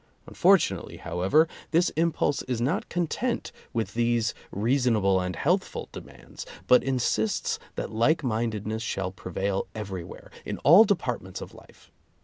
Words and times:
Unfortunately, 0.25 0.97
however, 0.97 1.47
this 1.69 1.91
im 1.95 2.11
pulse 2.11 2.41
is 2.47 2.59
not 2.59 2.89
content 2.89 3.51
with 3.71 3.93
these 3.93 4.33
reasonable 4.49 5.21
and 5.21 5.35
healthful 5.35 5.89
demands, 5.91 6.43
but 6.65 6.83
insists 6.83 7.59
that 7.75 7.91
like 7.93 8.23
minded 8.23 8.65
ness 8.65 8.81
shall 8.81 9.11
prevail 9.11 9.67
everywhere, 9.75 10.31
in 10.43 10.57
all 10.63 10.85
departments 10.85 11.39
of 11.39 11.53
life. 11.53 11.91